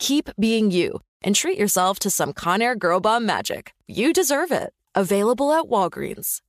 [0.00, 3.72] keep being you and treat yourself to some Conair Girl Bomb magic.
[3.86, 4.72] You deserve it.
[4.96, 6.40] Available at Walgreens.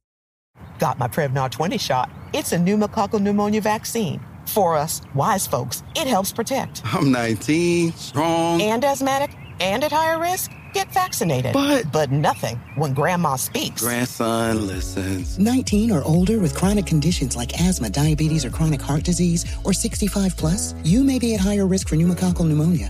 [0.80, 2.10] Got my Prevnar 20 shot.
[2.34, 4.20] It's a pneumococcal pneumonia vaccine.
[4.48, 6.82] For us, wise folks, it helps protect.
[6.86, 10.52] I'm 19, strong, and asthmatic, and at higher risk.
[10.74, 11.52] Get vaccinated.
[11.54, 13.82] But but nothing when grandma speaks.
[13.82, 15.38] Grandson listens.
[15.38, 20.38] 19 or older with chronic conditions like asthma, diabetes, or chronic heart disease, or 65
[20.38, 22.90] plus, you may be at higher risk for pneumococcal pneumonia.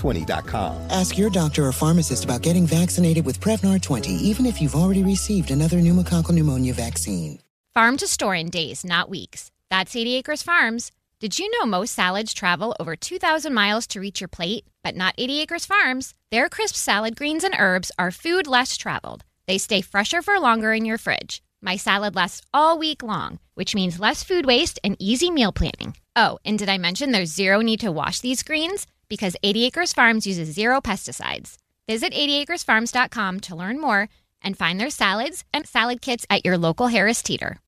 [0.00, 0.90] Prevnar20.com.
[0.90, 5.02] Ask your doctor or pharmacist about getting vaccinated with Prevnar 20, even if you've already
[5.02, 7.38] received another pneumococcal pneumonia vaccine.
[7.74, 9.50] Farm to store in days, not weeks.
[9.70, 10.90] That's 80 Acres Farms.
[11.20, 14.64] Did you know most salads travel over 2,000 miles to reach your plate?
[14.82, 16.14] But not 80 Acres Farms.
[16.30, 19.24] Their crisp salad greens and herbs are food less traveled.
[19.46, 21.42] They stay fresher for longer in your fridge.
[21.62, 25.94] My salad lasts all week long, which means less food waste and easy meal planning.
[26.16, 28.86] Oh, and did I mention there's zero need to wash these greens?
[29.10, 31.56] Because 80 Acres Farms uses zero pesticides.
[31.88, 34.08] Visit 80acresfarms.com to learn more
[34.40, 37.58] and find their salads and salad kits at your local Harris Teeter.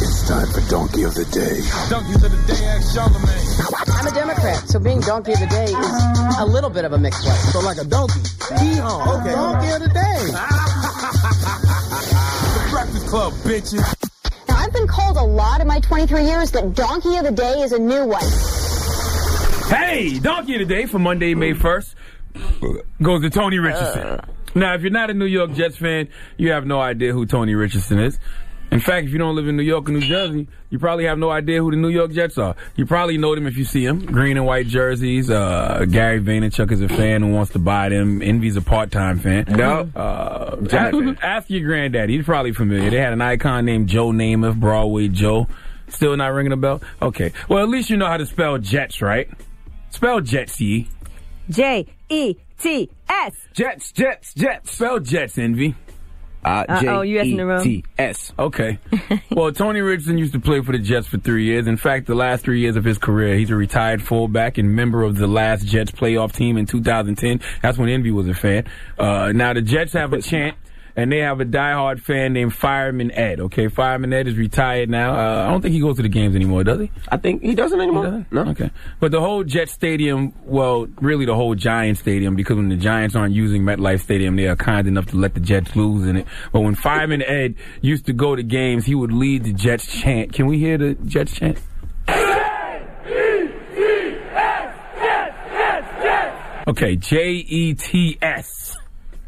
[0.00, 1.60] It's time for Donkey of the Day.
[1.90, 3.98] Donkey of the Day, ask Charlamagne.
[3.98, 6.98] I'm a Democrat, so being Donkey of the Day is a little bit of a
[6.98, 7.34] mixed way.
[7.50, 8.20] So like a donkey.
[8.60, 9.18] Hee-haw.
[9.20, 9.32] Okay.
[9.32, 10.18] Donkey of the Day.
[12.54, 13.97] the Breakfast Club, bitches.
[15.38, 18.24] Lot in my 23 years, but Donkey of the Day is a new one.
[19.68, 21.94] Hey, Donkey of the Day for Monday, May 1st
[23.00, 24.02] goes to Tony Richardson.
[24.02, 24.24] Uh.
[24.56, 27.54] Now, if you're not a New York Jets fan, you have no idea who Tony
[27.54, 28.18] Richardson is.
[28.70, 31.18] In fact, if you don't live in New York or New Jersey, you probably have
[31.18, 32.54] no idea who the New York Jets are.
[32.76, 34.04] You probably know them if you see them.
[34.04, 35.30] Green and white jerseys.
[35.30, 38.20] Uh, Gary Vaynerchuk is a fan who wants to buy them.
[38.20, 39.46] Envy's a part-time fan.
[39.48, 39.88] No.
[39.96, 42.10] Uh, ask, ask your granddad.
[42.10, 42.90] He's probably familiar.
[42.90, 45.46] They had an icon named Joe Namath, Broadway Joe.
[45.88, 46.82] Still not ringing a bell?
[47.00, 47.32] Okay.
[47.48, 49.30] Well, at least you know how to spell Jets, right?
[49.90, 50.88] Spell Jets, ye.
[51.48, 53.32] J E T S.
[53.54, 54.72] Jets, Jets, Jets.
[54.72, 55.74] Spell Jets, Envy.
[56.44, 57.64] Oh, in the room.
[57.64, 58.32] J-E-T-S.
[58.38, 58.78] Okay.
[59.30, 61.66] well, Tony Richardson used to play for the Jets for three years.
[61.66, 65.02] In fact, the last three years of his career, he's a retired fullback and member
[65.02, 67.40] of the last Jets playoff team in 2010.
[67.62, 68.64] That's when Envy was a fan.
[68.98, 70.56] Uh, now the Jets have a chant
[70.98, 73.38] and they have a diehard fan named Fireman Ed.
[73.38, 75.14] Okay, Fireman Ed is retired now.
[75.14, 76.90] Uh, I don't think he goes to the games anymore, does he?
[77.08, 78.04] I think he doesn't anymore.
[78.04, 78.32] He doesn't?
[78.32, 78.42] No.
[78.48, 82.76] Okay, but the whole Jet Stadium, well, really the whole Giant Stadium, because when the
[82.76, 86.16] Giants aren't using MetLife Stadium, they are kind enough to let the Jets lose in
[86.16, 86.26] it.
[86.52, 90.32] But when Fireman Ed used to go to games, he would lead the Jets chant.
[90.32, 91.60] Can we hear the Jets chant?
[96.66, 98.77] Okay, J E T S.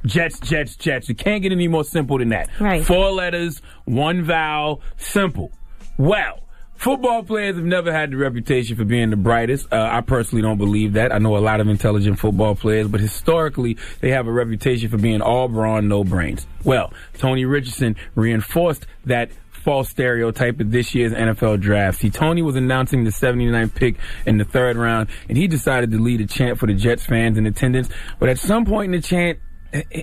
[0.04, 1.08] Jets, Jets, Jets.
[1.08, 2.48] You can't get any more simple than that.
[2.60, 2.84] Right.
[2.84, 5.52] Four letters, one vowel, simple.
[5.98, 6.40] Well,
[6.80, 9.70] Football players have never had the reputation for being the brightest.
[9.70, 11.12] Uh, I personally don't believe that.
[11.12, 14.96] I know a lot of intelligent football players, but historically, they have a reputation for
[14.96, 16.46] being all brawn, no brains.
[16.64, 21.98] Well, Tony Richardson reinforced that false stereotype of this year's NFL draft.
[21.98, 25.98] See, Tony was announcing the 79th pick in the third round, and he decided to
[25.98, 27.90] lead a chant for the Jets fans in attendance.
[28.18, 29.38] But at some point in the chant,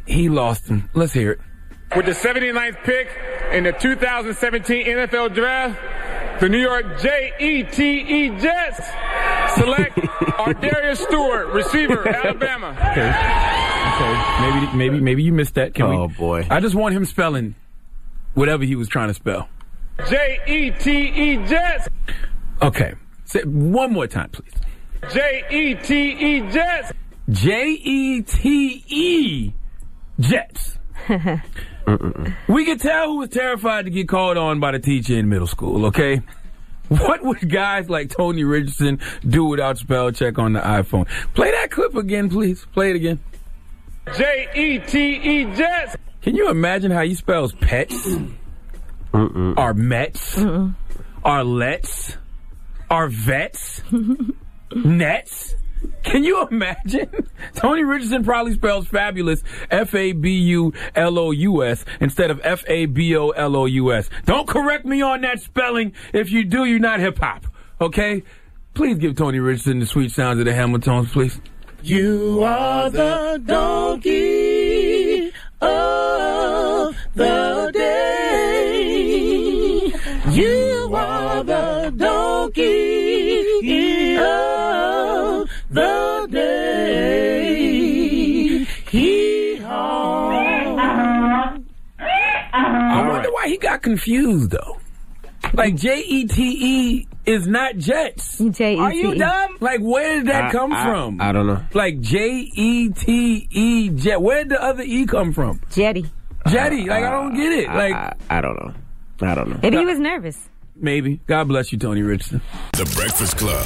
[0.05, 0.89] he lost them.
[0.93, 1.39] Let's hear it.
[1.95, 3.09] With the 79th pick
[3.51, 8.85] in the 2017 NFL draft, the New York J-E-T-E Jets
[9.55, 9.95] select
[10.37, 12.75] Ardarius Stewart, receiver, Alabama.
[12.91, 13.09] Okay.
[13.97, 14.13] Okay.
[14.41, 15.73] Maybe, maybe, maybe you missed that.
[15.73, 16.45] Can oh we, boy!
[16.51, 17.55] I just want him spelling
[18.35, 19.49] whatever he was trying to spell.
[20.07, 21.87] J-E-T-E Jets.
[22.61, 22.93] Okay.
[23.25, 24.53] Say one more time, please.
[25.11, 26.91] J-E-T-E Jets.
[27.29, 28.27] J-E-T-E
[30.19, 30.77] Jets.
[32.47, 35.47] we could tell who was terrified to get called on by the teacher in middle
[35.47, 36.21] school, okay?
[36.89, 41.05] What would guys like Tony Richardson do without spell check on the iPhone?
[41.33, 42.65] Play that clip again, please.
[42.71, 43.19] Play it again.
[44.15, 45.97] J E T E Jets.
[46.21, 48.07] Can you imagine how he spells pets?
[49.13, 49.57] Mm-mm.
[49.57, 50.37] Our Mets?
[50.37, 50.75] Mm-mm.
[51.25, 52.15] Our Lets?
[52.89, 53.81] Our Vets?
[54.73, 55.55] Nets?
[56.03, 57.09] Can you imagine?
[57.55, 62.39] Tony Richardson probably spells fabulous F A B U L O U S instead of
[62.43, 64.09] F A B O L O U S.
[64.25, 65.93] Don't correct me on that spelling.
[66.13, 67.45] If you do, you're not hip hop.
[67.81, 68.23] Okay?
[68.73, 71.39] Please give Tony Richardson the sweet sounds of the Hamiltones, please.
[71.83, 75.31] You are the donkey
[75.61, 78.97] of the day.
[80.31, 82.96] You are the donkey
[93.87, 94.77] confused though.
[95.53, 95.79] Like mm.
[95.79, 98.37] J E T E is not Jets.
[98.39, 98.77] J-E-T-E.
[98.79, 99.57] Are you dumb?
[99.59, 101.21] Like where did that I- come I- from?
[101.21, 101.61] I don't know.
[101.73, 104.21] Like J E T E Jet.
[104.21, 105.61] Where did the other E come from?
[105.71, 106.05] Jetty.
[106.47, 106.85] Jetty.
[106.85, 107.67] Like I don't get it.
[107.69, 108.73] Uh, I- Like I, I don't know.
[109.21, 109.59] I don't know.
[109.61, 110.37] Maybe he was nervous.
[110.75, 111.19] maybe.
[111.27, 112.41] God bless you, Tony Richardson.
[112.73, 113.65] The Breakfast Club.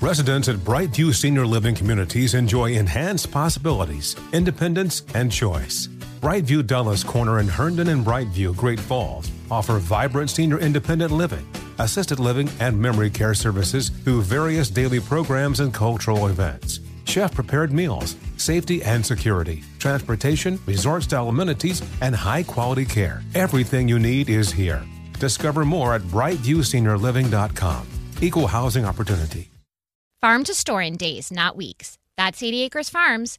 [0.00, 5.88] Residents at Brightview Senior Living Communities enjoy enhanced possibilities, independence, and choice.
[6.20, 11.46] Brightview Dulles Corner in Herndon and Brightview, Great Falls, offer vibrant senior independent living,
[11.78, 16.80] assisted living, and memory care services through various daily programs and cultural events.
[17.04, 23.22] Chef prepared meals, safety and security, transportation, resort style amenities, and high quality care.
[23.36, 24.82] Everything you need is here.
[25.20, 27.86] Discover more at brightviewseniorliving.com.
[28.20, 29.50] Equal housing opportunity.
[30.20, 31.96] Farm to store in days, not weeks.
[32.16, 33.38] That's 80 Acres Farms.